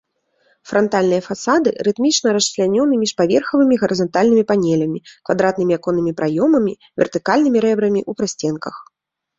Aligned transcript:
Франтальныя 0.69 1.21
фасады 1.27 1.69
рытмічна 1.87 2.29
расчлянёны 2.37 2.93
міжпаверхавымі 3.03 3.75
гарызантальнымі 3.83 4.43
панелямі, 4.53 4.99
квадратнымі 5.25 5.73
аконнымі 5.81 6.11
праёмамі, 6.25 6.73
вертыкальнымі 7.05 7.57
рэбрамі 7.69 8.01
ў 8.09 8.23
прасценках. 8.23 8.75